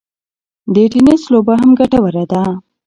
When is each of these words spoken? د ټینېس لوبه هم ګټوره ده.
د 0.73 0.75
ټینېس 0.91 1.23
لوبه 1.31 1.53
هم 1.61 1.71
ګټوره 1.79 2.23
ده. 2.31 2.43